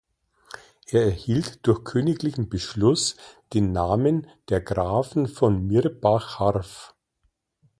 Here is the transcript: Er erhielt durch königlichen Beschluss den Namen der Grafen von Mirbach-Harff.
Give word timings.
Er 0.87 1.03
erhielt 1.03 1.59
durch 1.67 1.83
königlichen 1.83 2.49
Beschluss 2.49 3.17
den 3.53 3.71
Namen 3.71 4.25
der 4.49 4.59
Grafen 4.59 5.27
von 5.27 5.67
Mirbach-Harff. 5.67 6.95